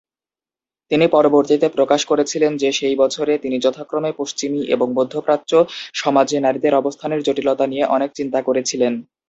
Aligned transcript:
তিনি 0.91 1.05
পরবর্তীতে 1.07 1.67
প্রকাশ 1.69 2.01
করেছিলেন 2.05 2.51
যে 2.57 2.69
সেই 2.71 2.95
বছরে 2.95 3.33
তিনি 3.37 3.57
যথাক্রমে 3.59 4.11
পশ্চিমী 4.17 4.61
এবং 4.75 4.87
মধ্যপ্রাচ্য 4.97 5.51
সমাজে 5.93 6.37
নারীদের 6.39 6.73
অবস্থানের 6.75 7.23
জটিলতা 7.23 7.65
নিয়ে 7.67 7.85
অনেক 7.95 8.09
চিন্তা 8.15 8.39
করেছিলেন। 8.41 8.93